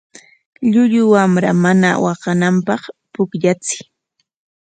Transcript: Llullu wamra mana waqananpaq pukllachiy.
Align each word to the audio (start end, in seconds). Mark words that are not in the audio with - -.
Llullu 0.69 1.01
wamra 1.13 1.51
mana 1.63 1.89
waqananpaq 2.03 2.83
pukllachiy. 3.13 3.81